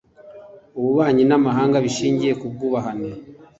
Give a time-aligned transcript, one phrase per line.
[0.77, 3.11] ububanyi n'ahamanga bishingiye ku bwubahane